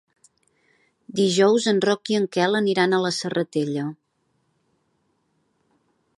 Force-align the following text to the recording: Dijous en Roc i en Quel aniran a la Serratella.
Dijous 1.19 1.67
en 1.71 1.81
Roc 1.85 2.11
i 2.13 2.17
en 2.21 2.25
Quel 2.37 2.61
aniran 2.61 2.97
a 2.97 3.03
la 3.05 3.13
Serratella. 3.19 3.87